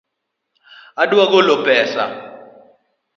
[1.01, 2.05] Adwa golo pesa